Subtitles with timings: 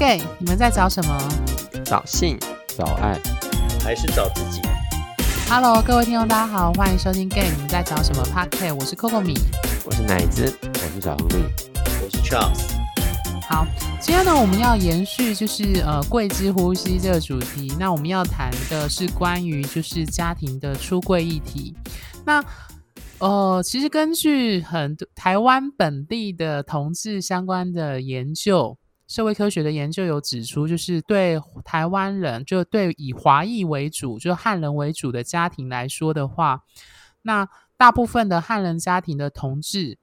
[0.00, 1.28] gay，你们在找什么
[1.84, 2.38] 找性，
[2.74, 3.20] 找爱，
[3.84, 4.62] 还是找自己
[5.46, 8.74] ？Hello，各位听众，大家好，欢迎收听 gay，你们在找什么 Podcast？
[8.76, 9.38] 我是 Coco 米，
[9.84, 11.42] 我是奶子，我是小狐狸，
[12.02, 12.72] 我是 Charles。
[13.46, 13.66] 好，
[14.00, 21.76] 今天呢，我们要延续就是呃贵之呼吸这个主题，那我们要谈的是关于就是家庭的出柜议题，
[22.24, 22.42] 那。
[23.18, 28.78] 呃，其实根据很多台湾本地的同志相关的研究，
[29.10, 36.62] 社会科学的研究有指出，就是对台湾人，就对以华裔为主，就汉人为主的家庭来说的话，
[37.22, 39.98] 那大部分的汉人家庭的同志。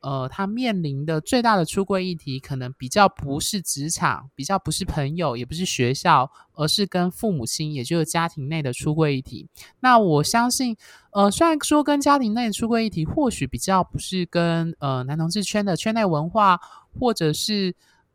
[0.00, 9.48] 呃，他面临的最大的出柜议题，可能比较不是职场，比较不是朋友，也不是学校，而是跟父母亲，也就是家庭内的出柜议题。
[9.78, 10.76] 那我相信，
[11.12, 16.58] 呃，虽然说跟家庭内的出柜议题，或许比较不是跟呃男同志圈的圈内文化，
[16.98, 17.72] 或者是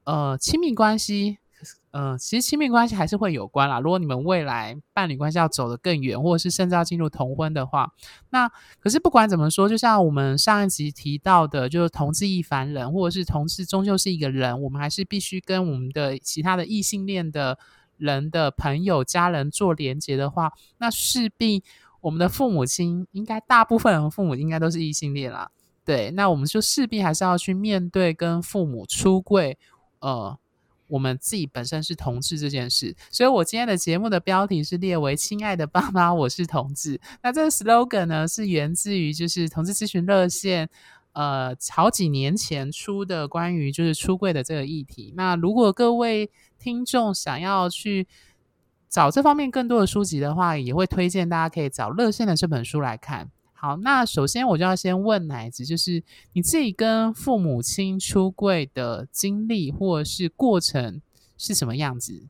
[0.08, 1.38] 呃亲密关系。
[1.92, 3.80] 嗯，其实亲密关系还是会有关啦。
[3.80, 7.92] 如果你们未来伴侣关系要走得更远，或者是甚至要进入同婚的话，
[8.30, 8.48] 那
[8.80, 17.58] 可是不管怎么说，就像我们上一集提到的，就是同志一凡人，或者是同志终究是一个人，我们还是必须跟我们的其他的异性恋的
[17.98, 21.64] 人的朋友、家人做连接的话，那势必
[22.02, 25.50] 我们的父母亲应该大部分人父母应该都是异性恋啦。
[25.84, 29.58] 对，那我们就势必还是要去面对跟父母出柜，
[30.00, 30.38] 呃。
[30.90, 36.98] 我们自己本身是同志这件事，所以我今天的节目的标题是列为“亲爱的爸妈，我是同志”。
[37.22, 40.70] 那这个 slogan 呢，是源自于就是同志咨询热线，
[41.12, 45.14] 呃，好几年前出的关于就是出柜的这个议题。
[45.18, 48.08] 那如果各位听众想要去
[48.88, 53.30] 找这方面更多的书籍的话，也会推荐大家可以找热线的这本书来看。
[53.60, 61.02] 好，那首先我就要先问奶子，就是你自己跟父母亲出柜的经历或者是过程
[61.40, 62.28] 是什么样子？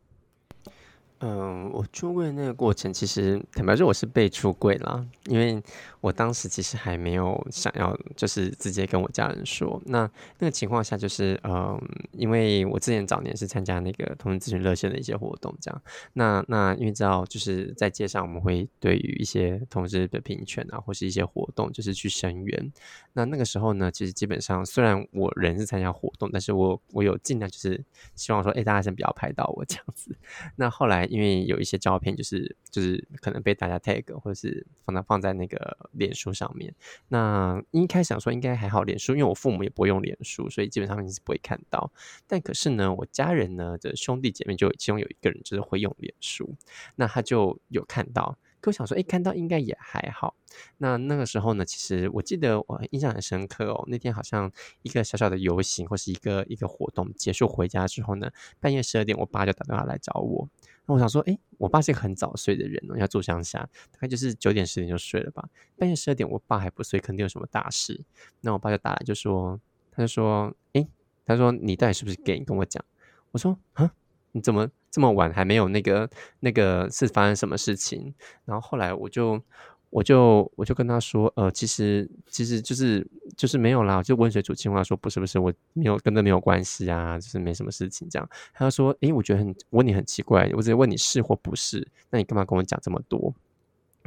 [1.19, 5.59] 嗯，我出柜那个过程，其实坦白说，我是被出柜了，因为
[5.99, 9.81] 我当时其实还没有想要，就是直接跟我家人说。
[9.87, 10.07] 那
[10.37, 15.81] 那个情况下，就是嗯，因为我之前早年是参加那个同志咨询热线的一些活动，这样。
[16.13, 22.71] 那那因为知道，就是在街上我们会对于一些同志的平权啊，或是一些活动，就是去声援。
[23.13, 27.83] 那那个时候呢，其实基本上虽然我人是参加活动，但是我我有尽量就是
[28.13, 30.15] 希望说，哎，大家先不要拍到我这样子。
[30.57, 31.06] 那后来。
[31.07, 36.73] 因为有一些照片，就是就是可能被大家 tag 或者是放它放在那个脸书上面。
[37.07, 41.91] 那一开始想说应该还好，脸书因为我父母也不会用脸书，所以基本上你是不会看到。
[42.27, 46.55] 但可是呢，我家人呢的兄弟姐妹就其中有一个人就是会用脸书，
[46.95, 48.37] 那他就有看到。
[48.59, 50.35] 可我想说，哎，看到应该也还好。
[50.77, 53.83] 那那个时候呢，其实我记得我印象很深刻哦。
[53.87, 54.51] 那天好像
[54.81, 60.49] 一个小小的游行或是一个一个活动结束回家之后呢，半夜十二点，我爸就打电话来找我。
[60.85, 63.59] 那我想说，哎，我爸是一个很早睡的人哦，要住乡下，
[63.91, 65.47] 大概就是九点十点就睡了吧。
[65.77, 68.03] 半夜十二点，我爸还不睡，肯定有什么大事。
[68.41, 69.59] 那我爸就打来，就说，
[69.91, 70.87] 他就说，哎，
[71.25, 72.39] 他说你到底是不是 gay？
[72.39, 72.83] 跟我讲。
[73.31, 73.93] 我说，啊，
[74.31, 76.09] 你怎么这么晚还没有那个
[76.39, 78.13] 那个是发生什么事情？
[78.45, 79.41] 然后后来我就。
[79.89, 88.29] 我就我就跟他说，呃，其实其实就是就是没有啦，就温水煮青蛙，说不是不是，我没有跟那没有关系啊，就是没什么事情这样。
[88.53, 93.33] 他就说，诶，我觉得很问你很奇怪，我直接问你是或不是，那你干嘛跟我讲这么多？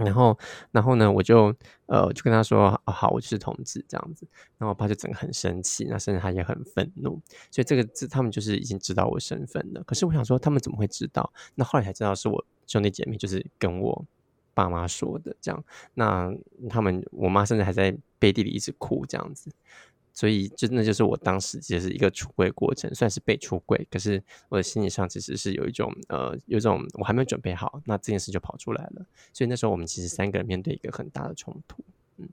[0.04, 0.38] 然后
[0.70, 1.54] 然后呢，我就
[1.86, 4.26] 呃就跟他说，好，我就是同志这样子。
[4.58, 7.20] 然后我爸就整个很生气，那甚至他也很愤怒。
[7.50, 9.82] 所以这个这他们就是已经知道我身份了。
[9.84, 11.32] 可是我想说，他们怎么会知道？
[11.54, 14.04] 那后来才知道是我兄弟姐妹就是跟我。
[14.52, 16.30] 爸妈说的这样，那
[16.68, 19.48] 他们我妈甚至还在背地里一直哭这样子，
[20.20, 31.82] 所以就那就是我当时就是一个出柜过程，算是被出柜，可是我的心理上其实是有一种呃，有一种我还没有准备好，那这件事就跑出来了，所以那时候我们其实三个人面对一个很大的冲突，
[32.18, 32.28] 嗯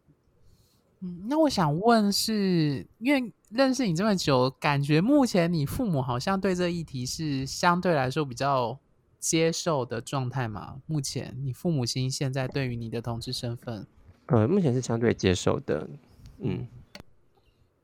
[0.99, 8.77] 嗯，那我想问是因为认识你这么久，感觉目前你父母好像对这议题是相对来说比较。
[9.19, 10.79] 接受的状态吗？
[10.85, 13.85] 目前你父母亲现在对于你的同志身份，
[14.27, 15.89] 呃，目前是相对接受的。
[16.37, 16.67] 嗯，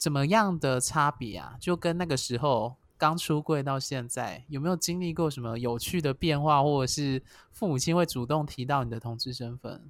[0.03, 1.55] 怎么样的差别啊？
[1.61, 7.23] 就跟那个时候刚出柜到现在，有没有经历过什么有趣的变化，或者是
[7.53, 9.81] 父母亲会主动提到你的同志身份？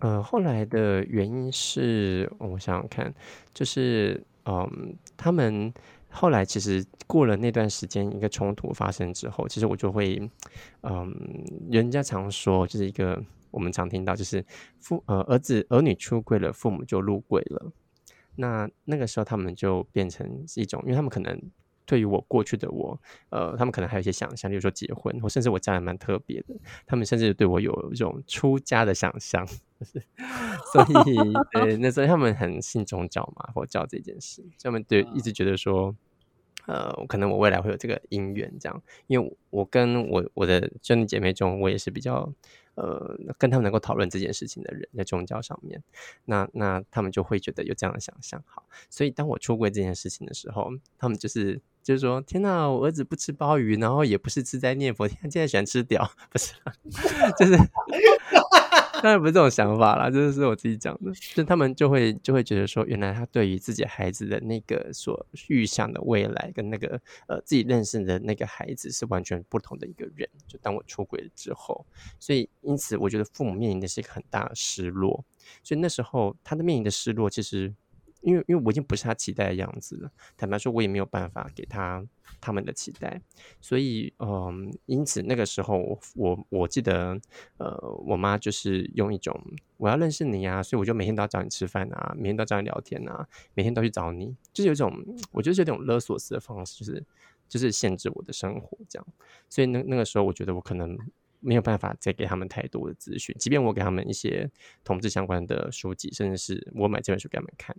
[0.00, 3.12] 呃，后来的原因是我想想看，
[3.52, 5.70] 就是嗯，他们。
[6.14, 10.20] 后来其实过了那段时间，一个冲突发生之后，其实我就会，
[10.82, 11.10] 嗯，
[11.70, 14.44] 人家常说就是一个我们常听到就是
[14.78, 17.72] 父呃儿子儿女出柜了，父母就入柜了。
[18.36, 21.40] 那那个时候他们就变成一种，因为他们可能
[21.84, 23.00] 对于我过去的我，
[23.30, 26.54] 呃，他们可能还有一些想象，例如说结婚，或甚至我家人蛮特别的，
[26.86, 29.46] 他们甚至对我有一种出家的想象，
[29.86, 31.16] 所以
[31.52, 35.94] 对那时候他们很信宗教嘛，佛教这件事，他们对一直觉得说。
[36.66, 42.32] 呃，可能我未来会有这个姻缘，这样，因为我跟我我的兄弟姐妹中，我也是比较
[42.74, 45.82] 呃，跟他们能够讨论这件事情的人，在宗教上面，
[46.24, 56.54] 那那他们就会觉得有这样的想象，好，所以当我出柜这件事情的时候，他们就是就是说，天哪，我儿子不吃鲍鱼，然后也不是吃斋念佛，他现在喜欢吃屌，不是，
[57.38, 57.56] 就是。
[59.02, 61.12] 当然不是这种想法啦，这是我自己讲的。
[61.34, 70.28] 就他们就会就会觉得说，原来他对于自己孩子的那个所预想的未来，跟那个呃自己认识的那个孩子是完全不同的一个人。
[70.46, 71.84] 就当我出轨了之后，
[72.20, 75.24] 所以因此我觉得父母面临的是一个很大的失落。
[75.64, 77.74] 所以那时候他的面临的失落，其实。
[78.22, 82.04] 因为因为我已经不是他期待的样子了，坦白说，我也没有办法给他
[82.40, 83.20] 他们的期待，
[83.60, 87.20] 所以，嗯，因此那个时候，我我记得，
[87.58, 87.76] 呃，
[88.06, 89.38] 我妈就是用一种
[89.76, 94.92] 我要认识你啊，所以我就每天都要找你吃饭啊，每天都找你聊天啊，每天都去找你，就是有一种
[95.30, 97.04] 我觉得是有种勒索式的方式，就是
[97.48, 99.06] 就是限制我的生活这样，
[99.48, 100.96] 所以那那个时候，我觉得我可能
[101.40, 104.48] 没有办法再给他们太多的资讯，即便我给他们一些
[104.84, 107.76] 同志相关的书籍，甚至是我买这本书给他们看。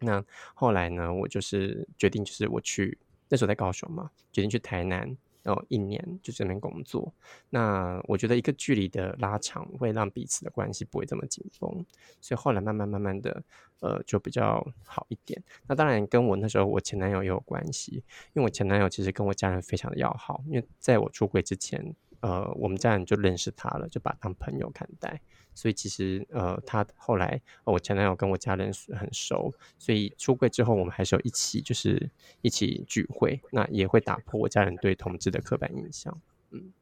[0.00, 0.24] 那
[0.54, 1.12] 后来呢？
[1.12, 2.98] 我就是决定，就是我去
[3.28, 7.12] 那时候在高雄嘛，决定去台南，然后一年就这边工作。
[7.50, 11.84] 那我觉得一个距离的拉长，会让彼此的关系不会这么紧绷，
[12.20, 13.42] 所以后来慢慢慢慢的，
[13.80, 15.42] 呃，就比较好一点。
[15.66, 17.94] 那当然跟我那时候我前男友也有关系，
[18.34, 21.94] 因为我前男友其实跟我家人非常的要好，因为在我出轨之前。
[22.20, 25.20] 呃，我们家人就认识他了，就把他当朋友看待。
[25.54, 32.08] 所以其实，呃，他后来我前男友跟我家人很熟，所以出柜之后，我们还是有一起，就是
[32.42, 36.16] 一起聚会，那也会打破我家人对同志的刻板印象。
[36.52, 36.72] 嗯，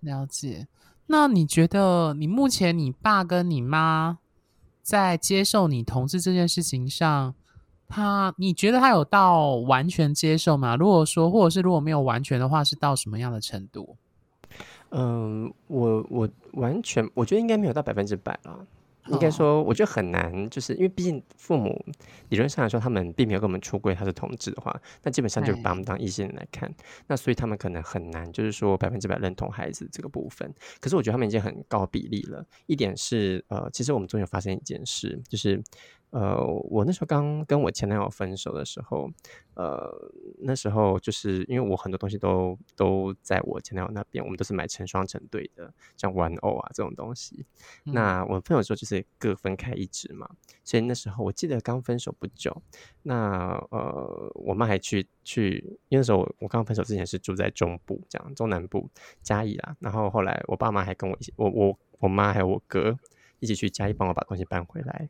[0.00, 0.66] 了解。
[1.06, 4.18] 那你觉得，你目前你爸跟你妈
[4.82, 7.34] 在接受你同志这件事情上，
[7.86, 10.74] 他你觉得他有到完全接受吗？
[10.74, 13.96] 如果说，或者是如果没有完全的话，是到什么样的程度？
[14.90, 18.66] 嗯，我我完全我觉得应该没有到百分之百啦。
[19.06, 21.84] 应该说，我觉得很难，就是因为毕竟父母
[22.28, 26.72] 理论上来说，他们并没有跟我们出柜，他是同志的话，那基本上就把我们当异性人来看。
[27.08, 30.52] 那所以他们可能很难，就是说百分之百认同孩子这个部分。
[30.80, 32.44] 可是我觉得他们已经很高比例了。
[32.66, 35.60] 一点是，呃，其实我们中有发生一件事，就是。
[36.10, 39.08] 呃，我那时候刚跟我前男友分手的时候，
[39.54, 39.88] 呃，
[40.40, 47.46] 那时候就是因为我很多东西都都在我前男友那边，我们都是买成双成对的，像玩偶啊这种东西。
[47.84, 50.28] 那我们分手之后就是各分开一只嘛，
[50.64, 52.60] 所以那时候我记得刚分手不久，
[53.02, 55.58] 那呃，我妈还去去，
[55.88, 58.90] 因为那时候我刚分手之前是住在中部，这样中南部
[59.22, 62.98] 嘉义啦，然后后来我爸妈还跟我一起，我我我妈还有我哥
[63.38, 65.08] 一起去嘉义帮我把东西搬回来。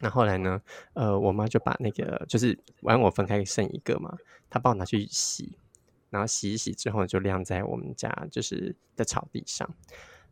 [0.00, 0.60] 那后来呢？
[0.94, 4.16] 呃，我妈就把那个就是玩偶分开剩一个嘛，
[4.50, 5.56] 她帮我拿去洗，
[6.10, 9.68] 然后洗一洗之后就晾在我们家就是的草地上。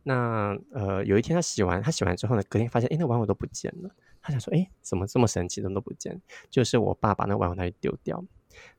[0.03, 3.89] 那呃，有一天她洗完，她洗完之后呢，隔天发现，哎，那玩偶都不见了。
[4.21, 6.21] 她想说，哎，怎么这么神奇，怎么都不见？
[6.49, 8.23] 就是我爸把那玩偶拿去丢掉。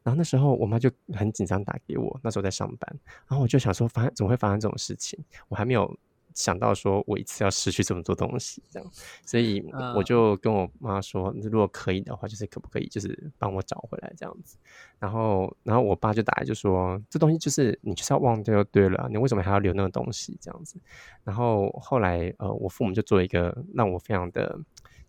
[0.02, 5.18] 然后那时候我妈就很紧张打给我，那时候在上班，然后我就想说，发怎么会发生这种事情？
[5.48, 5.98] 我还没有。
[6.34, 8.90] 想到说我一次要失去这么多东西，这样，
[9.24, 9.64] 所以
[9.96, 14.58] 我就跟我妈说，如果可以的话，就是可不可以，就是帮我找回来这样子。
[14.98, 20.76] 然后，然后我爸就打来就说，这东西就是你就是要忘掉就对了，你为什么还要留那个东西这样子？
[21.22, 24.58] 然后后来，呃，我父母就做一个让我非常的，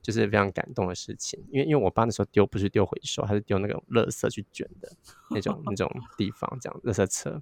[0.04, 4.92] 就是非常感动的事情，因为因为我爸那时候丢不是丢回收，他是丢那个垃圾去卷的
[5.32, 7.42] 那种那种地方，这样垃圾车。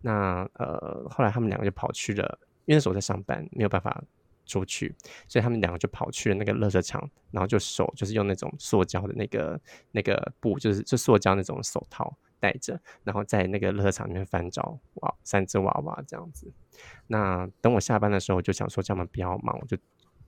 [0.00, 2.40] 那呃，后来他们两个就跑去了。
[2.70, 4.00] 因为那时候在上班，没有办法
[4.46, 4.94] 出去，
[5.26, 9.60] 所以他们两个就跑去了那个乐色场，然后就手就是用那种塑胶的那个
[9.90, 16.52] 那个布，就是就塑胶那种手套戴着，然后在那个乐色场里面翻找哇三只娃娃这样子。
[17.08, 19.76] 那等我下班的时候，就想说叫他们不要忙，我就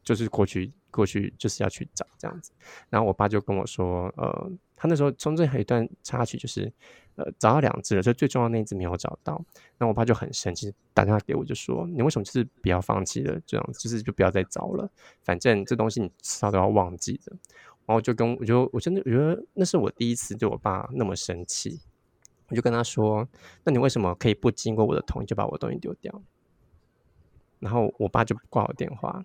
[0.03, 2.53] 就是过去过去就是要去找这样子。
[2.91, 6.73] 然后我爸就跟我说，呃，他那时候中间还有一段插曲，就是。
[7.15, 9.39] 呃，找到两只了，就最重要那一只没有找到。
[9.77, 13.39] 那我爸就很生气，打电话给我，就说：“你为什么就是不要放弃了？
[13.45, 14.91] 这样子就是就不要再找了。
[15.21, 17.37] 反正这东西你迟早都要忘记的。”
[17.85, 21.83] 然后就跟我就我真的觉得那是我第一次对我爸那么生气。
[22.49, 23.29] 我就跟他说
[23.63, 26.23] ：“那你为什么可以不经过我的同意就把我东西丢掉？”
[27.61, 29.23] 然后我爸就挂我电话。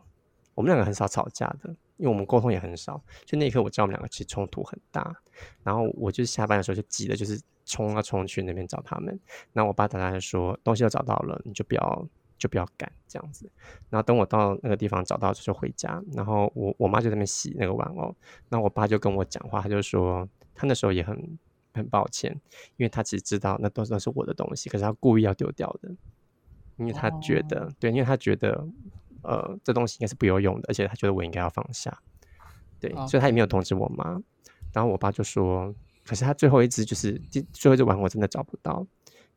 [0.58, 5.16] 我们两个很少吵架的，因为我们沟通也很少，就那一刻我知道我们两个其实冲突很大，
[5.62, 9.20] 然后我就是下班的时候就急的，就是冲啊冲去那边找他们。
[9.54, 12.08] 然后我爸打来说东西都找到了，你就不要
[12.40, 13.48] 就不要赶这样子。
[13.92, 18.16] 然后等我到那个地方找到就回家，然后我我妈就在那边洗那个玩偶，
[18.50, 21.38] 那我爸就跟我讲话，他就说他那时候也很
[21.76, 22.32] 很抱歉，
[22.78, 25.92] 因为他其实知道那都都是我的东西，可是他故意要丢掉的，
[26.78, 28.68] 因为他觉得对，因为他觉得。
[29.24, 31.98] 呃，这东西应该是不有用的，而且他觉得我应该要放下，
[32.80, 34.22] 对，所以他也没有通知我妈。
[34.74, 35.74] 然后我爸就说
[36.06, 38.86] ：“可是他最后一只就是第最后一只玩偶真的找不到。”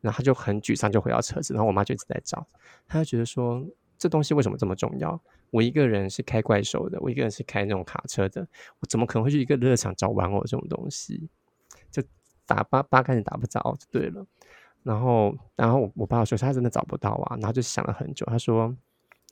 [0.02, 1.54] 然后他就很沮丧，就回到车子。
[1.54, 2.46] 然后我妈就一直在找，
[2.86, 3.64] 他就觉得说
[3.96, 5.18] ：“这东西为什么这么重要？
[5.50, 8.46] 我一个人是开怪兽的，我一个人是开那种卡车的，
[8.80, 11.28] 我怎么可能会去一个乐场找玩偶这种东西？
[11.90, 12.02] 就
[12.46, 14.26] 打八八竿子打不着就对了。”
[14.82, 18.76] 然后，然后我我爸说他真的找不到啊，然后就想了很久，他说。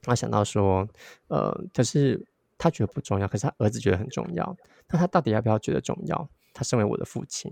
[0.03, 0.89] 他想到说，
[1.29, 2.25] 呃，可是
[2.57, 4.57] 他觉得不重要，可是他儿子觉得很重要。
[4.89, 6.29] 那他到底要不要觉得重要？
[6.55, 7.51] 他身为我的父亲，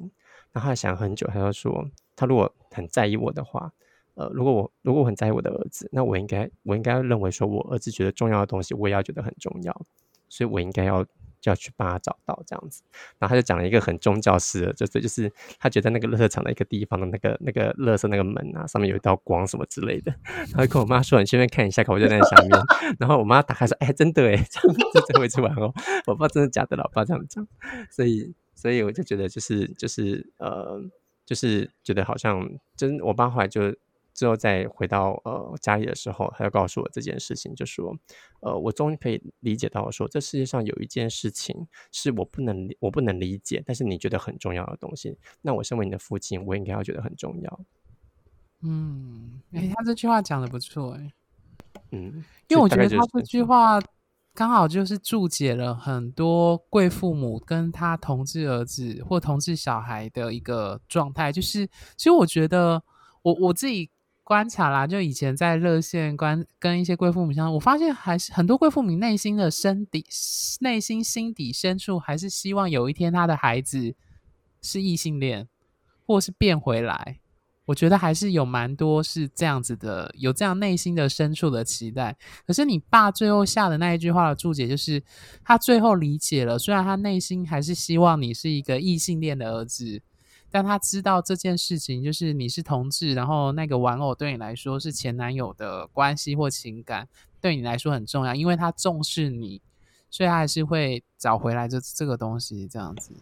[0.52, 3.72] 然后他想很久，他就说，他如果很在意我的话，
[4.14, 9.86] 呃，如果我如果我很在意我的儿子，那我应该我应该认为说我儿子觉得重要的东西，我也要觉得很重要，
[10.28, 11.06] 所以我应该要。
[11.50, 12.82] 要去帮他找到这样子，
[13.18, 20.14] 然后他就讲了一个很宗教式的，就是就是他觉得那个乐场的一个地方的那个那个乐色那个门啊，上面有一道光什么之类的。
[20.52, 22.50] 然后跟我妈说：“你顺便看一下，我就在下面。”
[22.98, 25.72] 然后我妈打开说：“哎，真的哎，这样这最后一次玩哦，
[26.06, 27.46] 我不知道真的假的，老爸这样讲。”
[27.90, 30.80] 所以所以我就觉得就是就是呃，
[31.24, 33.74] 就是觉得好像真我爸后来就。
[34.16, 37.94] 之后再回到呃家里的时候，他就告诉我这件事情，就说，
[38.40, 47.60] 呃，我终于可以理解到说，这世界上有一件事情是我不能我不能理解，但是你觉得很重要的东西，那我身为你的父亲，我应该要觉得很重要。
[48.62, 51.12] 嗯，哎，他这句话讲的不错，哎，
[51.90, 53.78] 嗯，因为我觉得他这句话
[54.32, 61.66] 刚好就是注解了很多贵父母跟他同志儿子或同志小孩的一个状态，就是
[61.98, 62.82] 其实我觉得
[63.20, 63.90] 我我自己。
[64.26, 70.04] 观察啦，就以前在热线关跟一些贵妇母相，我发现还是很多贵妇母内心的深底、
[70.58, 73.94] 内心心底深处，还是希望有一天他的孩子
[74.60, 75.46] 是异性恋，
[76.04, 77.20] 或是变回来。
[77.66, 82.16] 我觉得还是有蛮多是这样子的，有这样内心的深处的期待。
[82.44, 85.00] 可是你爸最后下的那一句话的注解，就是
[85.44, 90.02] 他最后理解了，虽然他内心还是希望你是一个异性恋的儿子。
[90.50, 97.08] 但他知道这件事情，就是你是同志，然后那个玩偶对你来说是前男友的关系或情感，
[97.40, 99.60] 对你来说很重要，因为他重视你，
[100.10, 103.12] 所以他还是会找回来这这个东西这样子。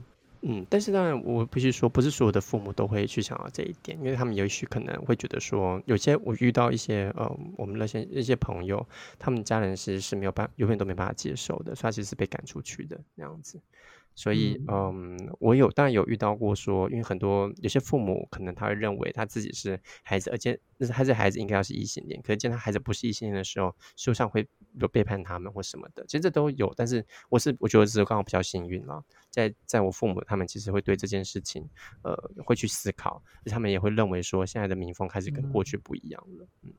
[0.47, 7.26] 嗯，但是当然，我必须说，不是所有的父母都会去想到这一点，因为他们也许可能会觉得说，有些我遇到一些呃，
[7.57, 8.87] 我们那些一些朋友，
[9.19, 13.59] 他们家人其实是没有办，永远都没办法接受的，所以他其实是被赶出去的那样子。
[14.14, 26.73] 所以，嗯，我有当然有遇到过说，因为很多有些父母可能他会认为他自己是孩子，而且那是他这孩子应该要是异性恋，可是见他孩子不是异性恋的时候，事实上会有背叛他们或什么的，其实这都有。
[26.76, 31.68] 但是我是我觉得是刚好比较幸运了，在在我父母他们其实会对这件事情，
[32.02, 36.47] 呃，会去思考，他们也会认为说现在的民风开始跟过去不一样了。
[36.62, 36.73] 嗯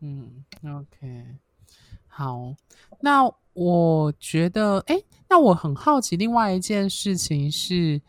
[0.00, 0.44] 嗯
[0.76, 1.24] ，OK，
[2.18, 2.54] 好，
[3.00, 3.30] 那。
[3.54, 8.00] 我觉得，哎，那我很好奇，另外一件事情是，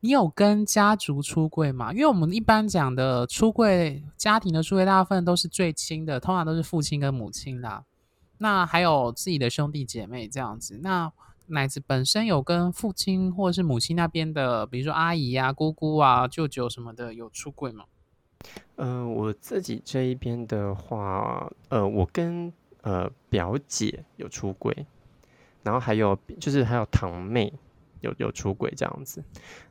[0.00, 1.90] 你有跟家族出柜吗？
[1.94, 7.82] 因为我们一般讲的出柜，家庭的出柜，大部分都是最亲的，通常都是父亲跟母亲啦。
[8.36, 10.80] 那还有自己的兄弟姐妹这样子。
[10.82, 11.10] 那
[11.46, 17.86] 奶子本身有跟父亲或者是母亲那边的，比如说阿姨啊、姑姑啊、舅舅什么的，有出柜吗？
[18.76, 22.52] 嗯，我自己这一边的话，呃，我跟。
[22.84, 24.86] 呃，表姐有出轨，
[25.62, 27.50] 然后还有就是还有堂妹
[28.02, 29.24] 有有出轨这样子。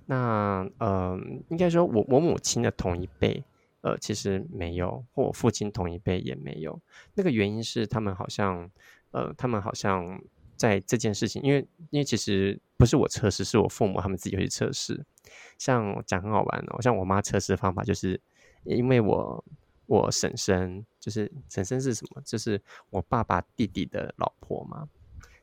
[0.07, 1.15] 那呃，
[1.49, 3.43] 应该说我我母亲的同一辈，
[3.81, 6.81] 呃，其实没有，或我父亲同一辈也没有。
[7.13, 8.67] 那个原因是他们好像，
[9.11, 10.19] 呃，他们好像
[10.57, 11.59] 在这件事情，因为
[11.91, 15.05] 因为其实不是我测试，是我父母他们自己去测试。
[15.59, 18.19] 像讲很好玩哦，像我妈测试的方法就是，
[18.63, 19.45] 因为我。
[19.85, 22.21] 我婶婶就是婶婶是什么？
[22.23, 24.87] 就是我爸爸弟弟的老婆嘛，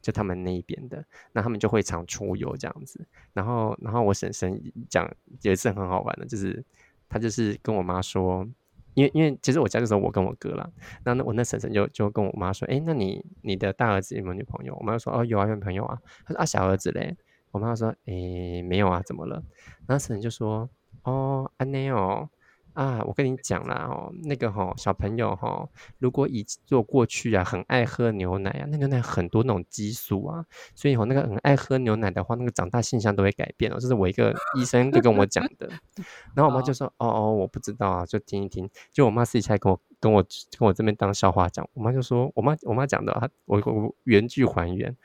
[0.01, 3.07] 就他们那一边的，那他们就会常出游这样子。
[3.33, 5.11] 然后，然后我婶婶讲
[5.43, 6.65] 也是很好玩的，就是
[7.09, 8.49] 他就是跟我妈说，
[8.95, 10.71] 因为因为其实我家就是我跟我哥啦。
[11.05, 14.75] 那那我那婶婶就就跟我妈说，哎，那你你的大儿子有没有女朋友？
[14.77, 16.01] 我妈说，哦，有啊，有女朋友啊。
[16.25, 17.17] 他说啊，小儿子嘞？
[17.51, 19.43] 我妈说，哎，没有啊，怎么了？
[19.87, 20.71] 然后婶婶就说，
[21.03, 22.31] 哦，安内哦。
[22.75, 33.77] 啊，我跟你讲啦，哦，那个哈、小朋友哈、如果以做过去啊，很爱喝牛奶啊，那牛奶很多那种激素啊，所以哦，那个很爱喝牛奶的话，那个长大现象都会改变哦。
[33.81, 35.69] 这是我一个 医生就跟我讲的。
[36.35, 40.25] 然后我妈就说：“哦哦，我不知道啊，就听一听。”就我妈私底下跟我跟我
[40.59, 44.97] 跟我这边当笑话讲，我妈就说：“我妈我妈讲的，她我我原句还原。”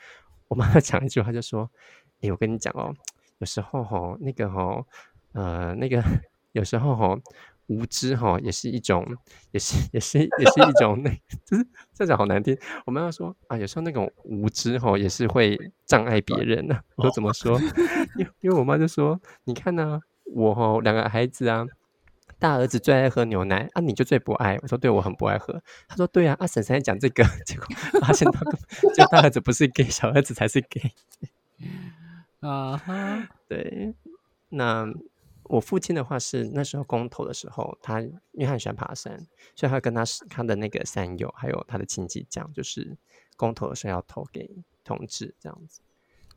[0.47, 1.69] 我妈讲一句她就说
[2.21, 2.93] ：“哎，我跟你讲哦，
[3.39, 4.85] 有时候哈、那个哈、
[5.33, 6.01] 呃，那个
[6.53, 7.19] 有时候哈、
[7.67, 9.05] 无知哈、也是一种，
[9.51, 11.09] 也是也是也是一种那，
[11.45, 12.57] 就是这讲好难听。
[12.85, 17.59] 我们要说啊，有时候那种无知哈、也是会障碍别人的、我说怎么说？
[18.17, 21.65] 因为因为我妈就说，你看呢、我哈、两个孩子啊。
[22.37, 24.59] 大儿子最爱喝牛奶啊，你就最不爱。
[24.61, 25.63] 我说对，我很不爱喝。
[25.87, 27.65] 她说对啊，啊婶婶在讲这个， 结果
[28.01, 30.91] 发现他根本就大儿子不是 gay，小儿子才是 gay。
[32.41, 33.95] 啊哈，对，
[34.49, 34.85] 那
[35.45, 39.17] 我父亲的话是那时候公投的时候，他因为很喜欢爬山，
[39.55, 42.97] 所以他跟他他的那个三友还有他的亲戚讲，就是
[43.37, 44.49] 公投的时候要投给
[44.83, 45.81] 同志这样子。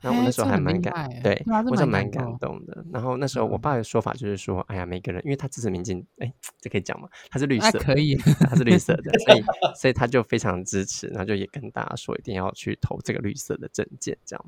[0.00, 2.84] 然后我那时候还蛮感，对我是蛮蛮感感动动的。
[2.92, 7.08] 然后那时候我嗯爸的说法就是说，哎呀，每个人因为他支持民进，哎，这可以讲吗？
[7.30, 9.42] 他是绿哎，色，可以，他是绿色的，所以
[9.74, 14.44] 所以他就非常支持，然后就也跟大家说一定要去投这个绿色的证件，这样。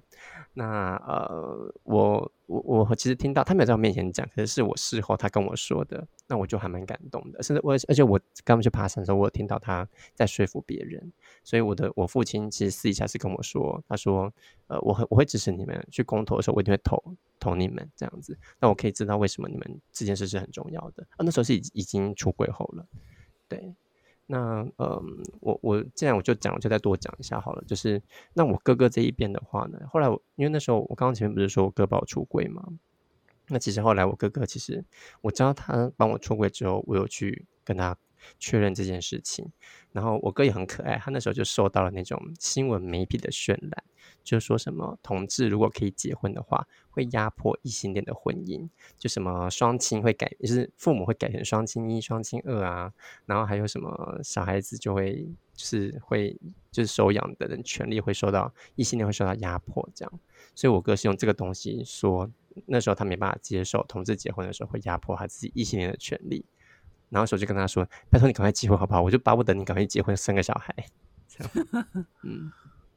[0.52, 7.42] 那呃，我我我其实听到他没有在我面前讲，可是是我事后他跟我说的，那我就还蛮感动的。
[7.42, 11.12] 甚至我而且我刚刚去爬山的时候，我有听到他在说服别人，
[11.44, 14.32] 所以我的我父亲其实私底下是跟我说，他说
[14.66, 17.02] 呃，我很我会支持是你们去公投的时候，我一定会投
[17.40, 18.38] 投你们这样子。
[18.60, 21.02] 那我可以知道为什么你们这件事是很重要的。
[21.16, 22.86] 啊，那时候是已已经出轨后了，
[23.48, 23.74] 对。
[24.32, 27.64] 那嗯，我我既然我就讲，我就再多讲一下好了。
[27.66, 28.00] 就是
[28.32, 32.64] 那我哥哥这一边的话呢，后来我因为那时候我刚刚前面不是说我哥把我出轨嘛，
[33.48, 34.84] 那其实后来我哥哥其实
[35.20, 37.96] 我知道他帮我出轨之后，我有去跟他
[38.38, 39.50] 确认这件事情。
[39.92, 43.84] 然后我哥也很可爱，他那时候就受到了那种新闻媒体的渲染，
[44.22, 52.92] 就说什么同志如果可以结婚的话，会压迫异性恋的婚姻，就什么双亲会改，就是父母会改成双亲一、双亲二啊，
[53.26, 56.38] 然后还有什么小孩子就会是会
[56.70, 60.20] 就是收养的人权利会受到异性恋会受到压迫这样，
[60.54, 62.30] 所以我哥是用这个东西说，
[62.66, 66.44] 那时候他没办法接受同志结婚的时候会压迫他自己异性恋的权利，
[67.10, 69.02] 然后所以我就跟他说，拜托你赶快结婚好不好？
[69.02, 70.74] 我就巴不得你赶快结婚生个小孩，
[71.28, 72.50] 这样， 嗯。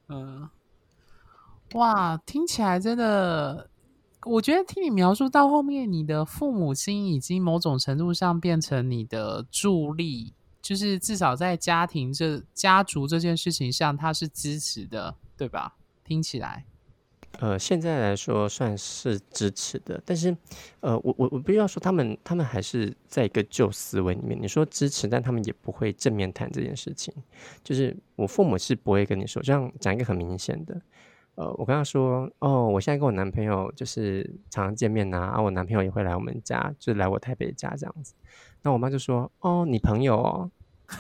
[0.10, 0.50] 嗯，
[1.76, 3.70] 哇，听起来真的，
[4.26, 15.78] 我觉得听你描述到后面，你的父母亲已经某种程度上变成你的助力，就是至少在家庭这家族这件事情上，他是支持的，对吧？
[16.04, 16.66] 听起来，
[17.44, 20.34] 呃，现在来说算是支持的，但是，
[20.80, 24.42] 呃，我我我必须要说，他们他们还是在一个旧思维里面。
[24.42, 27.14] 你说支持，但他们也不会正面谈这件事情。
[27.62, 30.82] 就是我父母是不会跟你说，这样讲一个很明显的，
[31.36, 38.14] 呃，我跟他说，哦，我现在跟我男朋友就是常常见面呐、啊，我男朋友也会来我们家，就是来我台北家这样子。
[38.62, 40.50] 那我妈就说，哦，你朋友哦。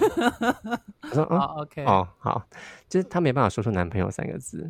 [1.03, 2.45] 我说，嗯，好，OK，哦，好，
[2.89, 4.69] 就是他没办法说出男朋友三个字。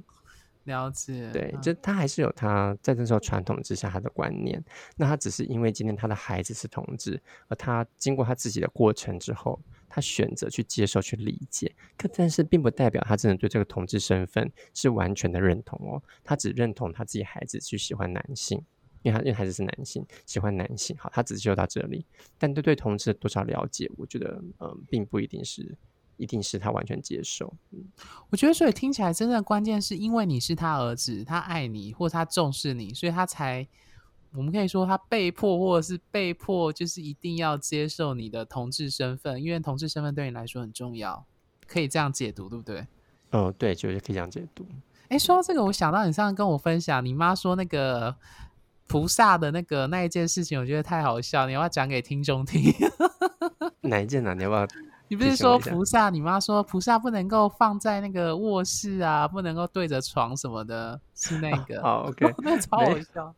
[0.64, 1.62] 了解，对，嗯。
[1.62, 4.64] 就他还是有他在那时候传统之下他的观念，
[4.96, 18.64] 那他只是因为今天他的孩子是同志，而他经过他自己的过程之后，他选择去接受、去理解，可但是并不代表他真的对这个同志身份是完全的认同哦，他只认同他自己孩子去喜欢男性。
[19.02, 22.06] 因为他因为孩子是男性，喜欢男性，好，他只就到这里，
[22.38, 25.78] 但对对同志的多少了解，我觉得，嗯，并不一定是，
[26.18, 27.84] 一定是他完全接受，嗯
[28.30, 33.68] 我觉得，所以听起来真正的关键是因为你是他儿子，他爱你，或他重视你，所以他才，
[34.34, 41.26] 我们可以说他被迫，或者是被迫，就是一定要接受你的同志身份，因为同志身份对你来说很重要，
[41.68, 42.88] 可以这样解读，对不对？
[43.32, 44.66] 哦，对，就是可以这样解读。
[45.10, 48.16] 哎，说到这个，我想到你上次跟我分享，你妈说那个
[48.88, 52.74] 菩萨的那个那一件事情，我觉得太好笑，你要不要讲给听众听？
[53.82, 54.68] 哪一件呢、你要不要？
[55.14, 56.10] 你不是说菩萨？
[56.10, 61.80] 你妈说菩萨不能够放在那个卧室啊，不能够对着床什么的，是那 个。
[61.84, 63.36] 好，OK， 那超没好 笑。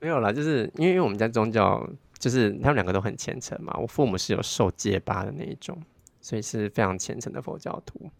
[0.00, 5.80] 没有啦，就是因为因为我们家宗教就是他们两个都很虔诚嘛，我父母是有受戒疤的那一种，
[6.20, 8.10] 所以是非常虔诚的佛教徒。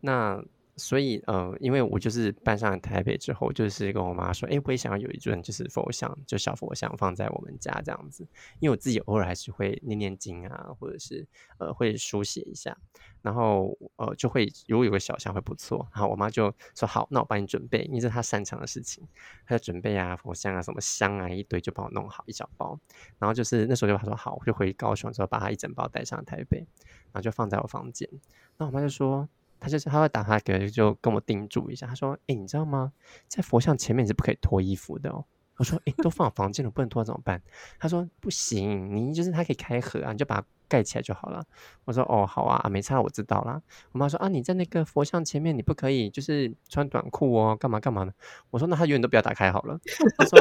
[0.00, 0.42] 那
[0.78, 8.26] 所以呃，因为我就是搬上台北之后，就是跟我妈说，哎，我也想要有一尊就是佛像，就小佛像放在我们家这样子。
[8.60, 11.26] 因为我自己偶尔还是会念念经啊，或者是
[11.58, 12.74] 呃会书写一下，
[13.20, 15.86] 然后呃就会如果有个小像会不错。
[15.92, 19.06] 然后我妈就说好，那我帮你准备，因为这是她擅长的事情，
[19.44, 22.78] 她就准备啊佛像啊什么香啊一堆就帮我弄好一小包。
[23.18, 28.08] 然后就是那时候就她说好，我就回高雄之后把她一整包带上台北，然后就放在我房间。
[28.56, 29.28] 那我妈就说。
[29.60, 32.92] 他就是他会打他给就跟我叮嘱一下，他说：“哎，你知道吗？
[33.26, 35.24] 在佛像前面是不可以脱衣服的哦。”
[35.58, 37.42] 我说：“哎，都放房间了，不能脱怎么办？”
[37.80, 41.42] 他说：“不行，你就是他可以开合啊，你就把盖起来就好了。”
[41.86, 43.60] 我说：“哦，好啊，没差，我知道啦。”
[43.92, 48.12] 我妈说：“啊，你在那个佛像前面，你不可以就是穿短裤哦，干嘛干嘛的？”
[48.50, 49.78] 我说：“那他永远都不要打开好了。”
[50.18, 50.38] 他说：“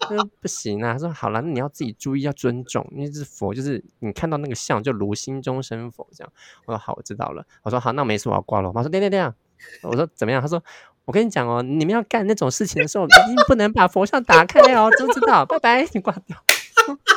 [0.00, 6.32] 他说不行啊。”他说：“好了，那你要自己注意，要尊重，因为是佛，就是你看到那个像就如心中生佛这样。”
[6.66, 9.34] 我说：“好，我知道了。”我说：“好，那没事，我要挂了。”我妈说：“对对对啊。”
[9.82, 10.62] 我说：“怎么样？”他说。
[11.06, 15.46] 我跟你讲哦，你们要干那种事情的时候，一定不能把佛像打开哦，知不知道？
[15.46, 16.36] 拜拜，你挂掉。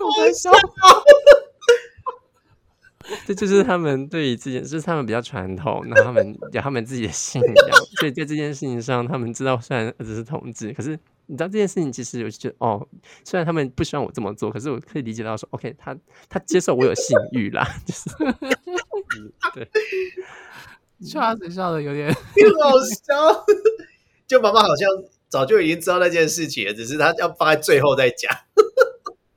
[0.00, 0.50] 我笑。
[3.26, 12.88] 这就是他们对于这件，就是他们比较传统，那他们有他们自己的信仰，所以在这件事情上，他们知道虽然儿子是同志，可是你知道这件事情，其实我觉得哦，
[13.22, 15.94] 虽然他们不希望我这么做，可是我可以理解到说，OK，他
[16.30, 18.08] 他接受我有性欲啦，就是，
[19.52, 19.68] 对。
[21.02, 22.20] 笑死，笑的有点好
[23.04, 23.44] 笑。
[24.26, 24.88] 就妈妈好像
[25.28, 28.32] 早就已经知道那件事情了，只是他要放在最后再讲。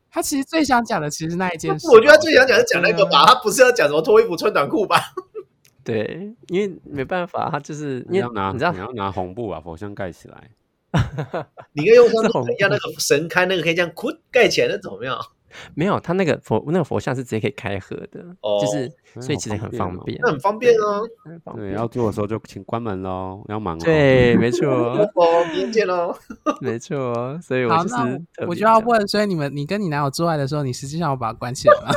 [0.09, 1.87] 他其实最想讲的，其实那一件事。
[1.89, 4.97] 我觉得他最想讲是讲那个吧，他不是要讲什么脱衣服穿短裤吧？
[5.83, 10.49] 对，因为没办法，他就是你要拿，你知道你要拿红布把佛像盖起来。
[11.73, 12.23] 你可以用像
[12.57, 15.17] 像那个神龛那个可以这样哭盖起来，那怎么样？
[15.73, 18.23] 没有，他那个佛那个佛像是直接可以开合的，
[18.61, 21.01] 就是所以其实很方便，那很方便啊。
[21.55, 23.77] 对，要做的时候就请关门喽，要忙。
[23.79, 24.67] 对，没错。
[25.15, 26.15] 哦，明天见喽。
[26.61, 27.95] 没错，所以我就是
[28.47, 31.91] 我就要问，所以你们你跟你男友做爱的时候，你实际上要把它关起来吗？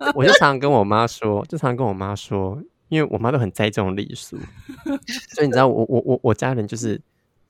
[0.14, 4.36] 我就常常跟我妈说，就常常跟我妈说，因为我妈都很在意这种礼数，
[5.34, 7.00] 所以你知道，我我我我家人就是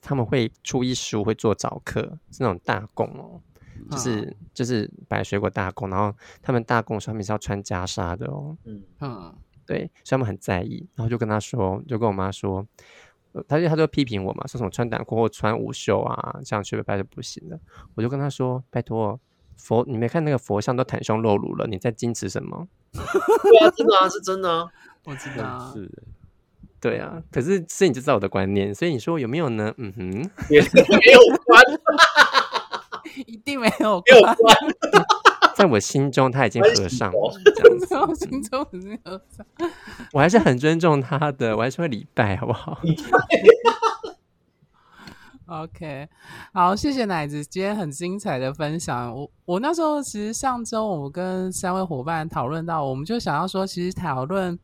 [0.00, 3.40] 他们会初一十五会做早课，是那种大供哦。
[3.90, 8.57] 就是就是摆水果大供，然后他们大供上面是要穿袈裟的哦。
[8.64, 9.35] 嗯嗯，
[9.66, 10.87] 对，所以他们很在意。
[10.94, 12.66] 然后就跟他说，就跟我妈说，
[13.46, 17.59] 他就他就批评我嘛，说什么穿短裤或穿无袖啊，这样去拜是不行的。
[17.94, 19.18] 我就跟他说，拜托
[19.57, 22.66] 佛，你没看那个佛像都袒胸露乳了，你在矜持什么？
[22.92, 24.66] 对啊，真的啊，是真的啊，
[25.05, 25.90] 我知道是。
[26.79, 29.75] 对啊，可是所以你就知道我的观念，所以你说有没有呢？
[29.79, 30.07] 嗯哼，
[30.49, 30.57] 没
[31.12, 31.62] 有关。
[33.26, 34.37] 一定没有关，
[35.57, 37.18] 在我心中他已经合上了。
[38.07, 39.46] 我心中已经合上，
[40.12, 42.79] 我还是很尊重他的，我还是会礼拜，好不好？
[45.46, 46.09] OK，
[46.52, 49.14] 好，谢谢奶子今天很精彩的分享。
[49.14, 54.59] 我我那时候其实上周我跟三位伙伴讨论到，我们就想要说，其实讨论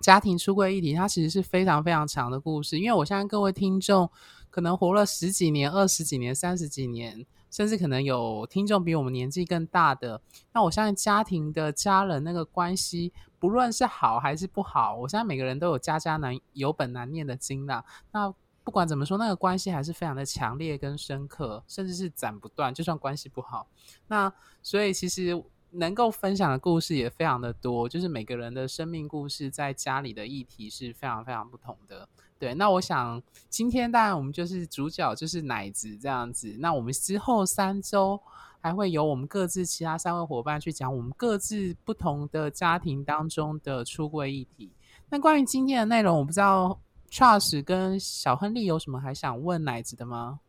[0.00, 2.78] 家庭出柜议题，它其实是非常非常长的故事。
[2.78, 4.10] 因为我相信各位听众
[4.48, 7.26] 可能活了十几年、二十几年、三十几年。
[7.50, 10.20] 甚至可能有听众比我们年纪更大的，
[10.52, 17.84] 那我相信家庭的家人那个关系，不论是好还是不好，我相信每个人都有家家难有本难念的经啦。
[18.12, 18.32] 那
[18.62, 22.72] 不管怎么说，那个关系还是非常的强烈跟深刻，甚至是斩不断。
[22.72, 23.66] 就算关系不好，
[24.06, 24.32] 那
[24.62, 32.08] 所以其实能够分享的故事也非常的多，就是每个人的生命故事在家里的议题是非常非常不同的。
[32.40, 36.56] 对，那我想今天当然我们就是主角，就是奶子这样子。
[36.58, 38.18] 那我们之后三周
[38.62, 44.72] 还会有我们各自其他三位伙伴去讲我们各自不同的家庭当中的出柜议题。
[45.10, 50.40] 那关于今天的内容，我不知道 Charles 跟小亨利有什么还想问奶子的吗？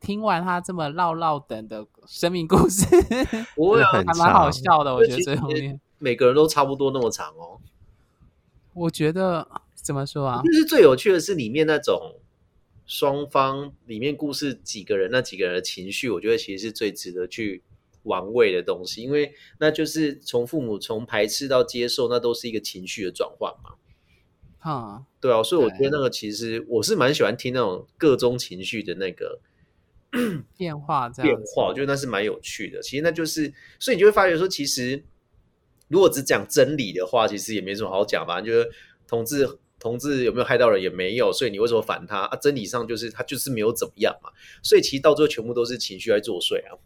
[0.00, 2.84] 听完他这么唠唠等的生命故事，
[3.54, 4.92] 不会还蛮好笑的。
[4.92, 7.60] 我觉得最后面每个人都差不多那么长哦。
[8.74, 9.46] 我觉得。
[9.82, 10.42] 怎么说啊？
[10.44, 12.20] 就是最有趣的是里面那种
[12.86, 17.62] 双方里面故事几个人那几个人的情绪，我觉得其实是最值得去
[18.02, 23.76] 玩味的东西，因为那就是从父母从排斥到接受，那都是一个情绪的转换嘛。
[24.58, 29.40] 啊，对啊，所以我觉得那个其实我是蛮喜欢听那种各种情绪的那个
[30.58, 32.82] 变化这样，变化，我觉得那是蛮有趣的。
[32.82, 35.04] 其实那就是，所以你就会发觉说，其实
[35.88, 38.70] 如果只讲真理的话，其实也没什么好讲吧，就是
[39.06, 39.48] 同志。
[39.80, 42.36] 同志有没有害到人也没有，所以你为什么反他啊？
[42.36, 44.30] 真理上就是他就是没有怎么样嘛，
[44.62, 46.78] 所以其实到最后全部都是情绪在作祟啊。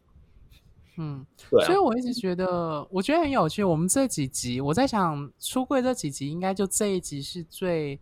[0.96, 3.64] 嗯，对啊所以，我一直觉得，我觉得很有趣。
[3.64, 7.98] 我们这几集，我在想，出柜这几集，应该就这一集是最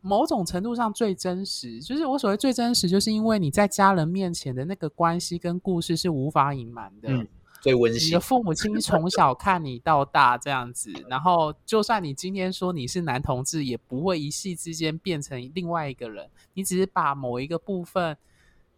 [0.00, 1.78] 某种程度上最真实。
[1.80, 7.10] 就是我所谓最真实，就是因为你在家人面前的那个关系跟故事是无法隐瞒的。
[7.10, 7.28] 嗯
[7.68, 8.20] 最温馨你的。
[8.20, 18.16] 父母亲从小看你到大这样子，然后就算你今天说你是男同志，也不会一夕之间变成另外一个人，你只是把某一个部分，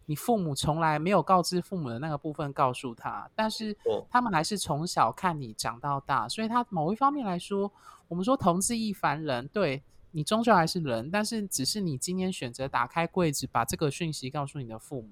[0.06, 7.70] 你父母从来没有告知父母的那个部分告诉他，但是哦他们还是从小看你长到大，所以他某一方面来说，
[8.08, 15.10] 我们说同志亦凡人，对你终究还是人，但是只是你今天选择打开柜子，把这个讯息告诉你的父母，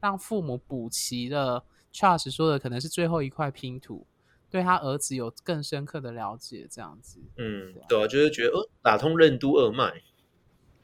[0.00, 4.06] 让父母补齐了 Charles 说的可能是最后一块拼图，
[4.50, 7.20] 对他儿子有更深刻的了解，这样子。
[7.36, 10.02] 嗯，对啊，就是觉得呃，打通任督二脉。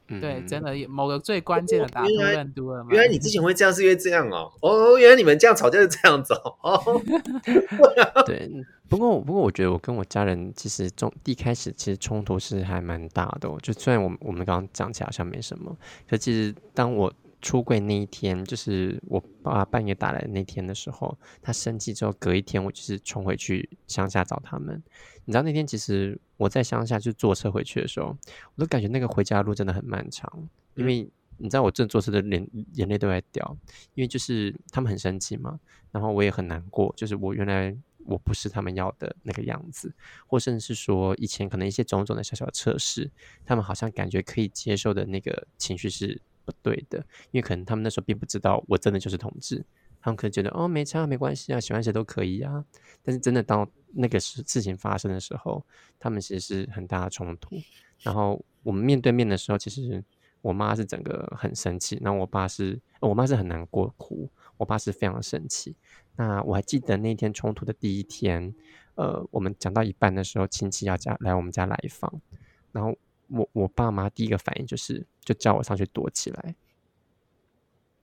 [0.09, 2.95] 嗯对，真的有某个最关键的打通任督二脉。
[2.95, 4.53] 原来你之前会这样，是因为这样哦。
[4.63, 6.57] 哦，原来你们这样吵架是这样子哦。
[6.63, 7.03] 哦，
[8.25, 8.49] 对，
[8.89, 15.77] 不过不过我觉得我跟我家人其实中一开始其实冲突是还蛮大的、哦，就虽然我们我们刚刚讲起来好像没什么，
[16.09, 17.13] 可其实当我
[17.47, 24.83] 出柜那一天，就是我爸半夜打来的那天的时候，他生气之后，隔一天我就是冲回去乡下找他们。
[25.25, 28.07] 你知道那天其实我在乡下就坐车回去的时候，
[28.57, 30.29] 我都感觉那个回家的路真的很漫长，
[30.75, 33.57] 因为你知道我正坐车的眼眼泪都在掉，
[33.95, 35.61] 因为就是他们很生气嘛，
[35.93, 37.73] 然后我也很难过，就是我原来
[38.07, 39.95] 我不是他们要的那个样子，
[40.27, 43.09] 或甚至是说以前可能一些种种的小小的测试，
[43.45, 46.99] 他们好像感觉可以接受的那个情绪是不对的，
[47.33, 49.63] 因为可能他们那时候并不知道我真的就是同志，
[50.01, 52.65] 他们可能觉得哦没差没关系啊，喜欢谁都可以啊，
[53.03, 55.63] 但是真的到那个事事情发生的时候，
[55.99, 57.57] 他们其实是很大的冲突，
[58.01, 60.03] 然后我们面对面的时候，其实
[60.41, 65.75] 我妈是整个很生气，然后我爸是，我妈是很难过哭，我爸是非常生气。
[66.17, 68.55] 那我还记得那天冲突的第一天，
[68.95, 72.21] 呃，我们讲到一半的时候，亲戚要家来我们家来访，
[72.73, 72.97] 然后
[73.29, 76.55] 我我爸妈第一个反应就是就叫我上去躲起来，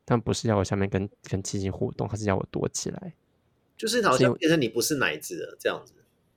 [0.06, 3.14] 但不是要我下面跟跟亲戚互动，他是要我躲起来。
[3.76, 5.94] 就是好像变成你不是奶子了这样子。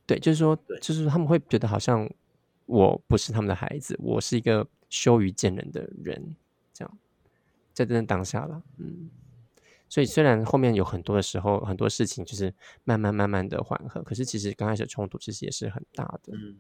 [0.06, 2.08] 对，就是说，就是他们会觉得好像
[2.64, 6.36] 我不是他们的孩子，我是一个羞于见人的人，
[6.72, 6.98] 这样，
[7.72, 9.10] 在真的当下了，嗯。
[9.88, 16.32] 所以虽然后面有很多的时候，很多事情就是慢慢慢慢的缓和，可是其实刚开始冲突其实也是很大的。
[16.32, 16.56] 嗯，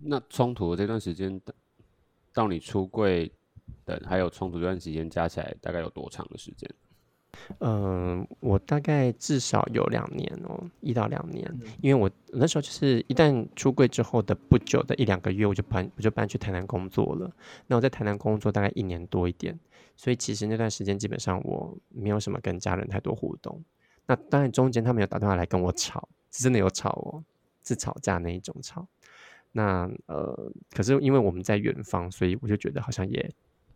[0.00, 1.54] 那冲突的这段时间到
[2.32, 3.30] 到你出柜
[3.84, 6.70] 的，还有冲突这段时间加起来大概有多长的时间？
[7.60, 17.30] 嗯，我大概至少有两年哦，一到两年，嗯因为我那时候就是一旦出柜之后的不久的一两个月，我就搬我就搬去台南工作了。
[17.66, 19.58] 那我在台南工作大概一年多一点，
[19.94, 23.62] 所以其实那段时间基本上我没有什么跟家人太多互动。
[24.06, 27.22] 那当然中间他们有打电话来跟我吵，是真的有吵哦，
[27.62, 28.88] 是吵架那一种吵。
[29.52, 33.32] 那呃，可是因为我们在远方，所以我就觉得好像也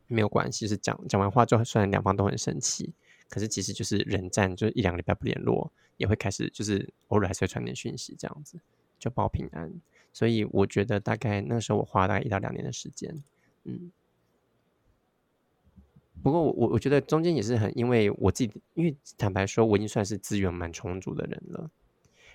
[0.06, 0.68] 没有关系。
[0.68, 2.92] 是讲讲完话之后，虽然两方都很生气，
[3.28, 8.58] 可是其实就是冷战，就一两个礼拜不联络，也会开始就是偶尔还是会传点讯息这样子，
[8.98, 9.72] 就报平安。
[10.12, 13.22] 所以我觉得大概那时候我花了大概一到两年的时间，
[13.64, 13.90] 嗯。
[16.22, 21.68] 不过我我我觉得中间也是很，因为我自己，因为坦白说，我已经算是资源蛮充足的人了，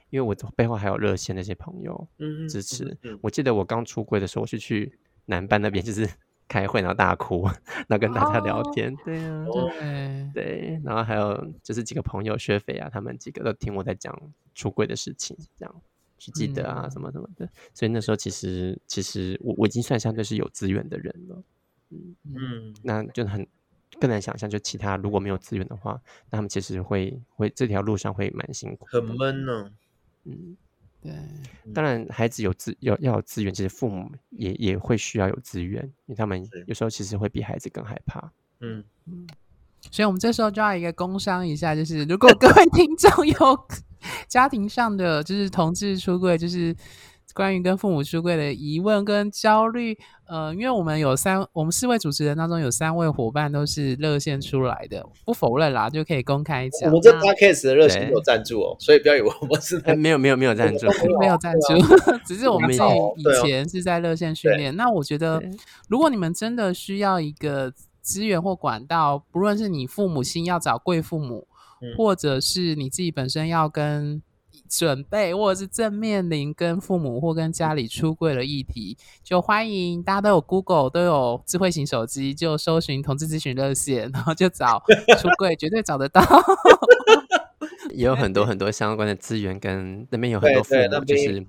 [0.09, 2.97] 因为我背后还有热线那些朋友，嗯支持。
[3.03, 6.07] 嗯我记得我刚出柜的时候，我是去南班那边，就是
[6.47, 7.45] 开会，然后大哭，
[7.87, 8.95] 然后跟大家聊哦天。
[9.03, 14.17] 对啊，哦对，对，然后还有就是几个朋友薛飞啊，他们几个都听我在讲
[14.55, 15.75] 出柜的事情，这样
[16.17, 17.49] 去记得啊、嗯什么什么的。
[17.73, 21.43] 所以那时候其实其实我我已经算相对是有资源的人了，
[21.91, 23.45] 嗯，那就很
[23.99, 29.69] 更难想象，就其他如果没有资源的话，那他们其实会会这条路上会蛮辛苦，很闷呢。
[30.27, 30.57] 嗯。
[30.99, 31.13] 对，
[31.75, 38.31] 当然，孩子有资要要有资源，其实父母也也会需要有资源，因为他们有时候其实会比孩子更害怕。
[38.61, 38.83] 嗯，
[39.91, 43.67] 所以我们这时候就要一个工商一下，就是如果各位 听众有
[44.27, 46.75] 家庭上的就是同志出柜，就是
[47.37, 49.95] 关于跟父母出柜的疑问跟焦虑，
[50.25, 56.89] 呃，因为我们有三，我们四位主持人当中有三位伙伴都是热线出来的，不否认啦，就可以公开讲。
[56.89, 61.75] 我们这那 podcast 的热线对有赞助哦，所以不要以为我们是哎，没有没有没有赞助，并没有赞助，
[62.25, 62.83] 只是我们自己
[63.21, 64.75] 以前是在热线训练。
[64.75, 65.39] 那我觉得，
[65.87, 67.71] 如果你们真的需要一个
[68.01, 71.47] 资源或管道，不论是你父母亲要找贵父母，
[71.83, 71.93] 嗯。
[71.95, 74.23] 或者是你自己本身要跟
[74.69, 84.83] 准备，或者是正面临跟父母或跟家里出柜的议题，就欢迎大家都有 Google 都有智慧型手机，就搜寻同志咨询热线，然后就找
[85.19, 86.21] 出柜，绝对找得到。
[87.91, 91.45] 也有很多很多相关的资源，跟那边有很多父母就是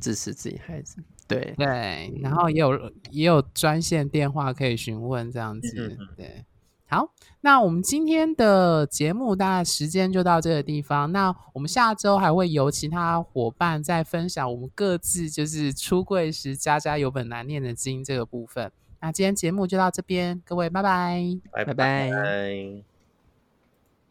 [0.00, 0.96] 支持自己孩子。
[1.28, 6.08] 对，对，然后也有也有专线电话可以询问这样嗯子嗯。
[6.16, 6.44] 对，
[6.88, 11.10] 好，那我们今天的节目大概时间就到这个地方。
[11.10, 18.70] 那我们下周还会由其他伙伴再分享我们各自就是出柜时家家有本难念的经这个部分。
[19.00, 21.20] 那今天节目就到这边，各位拜拜。
[21.52, 22.95] 拜拜拜拜。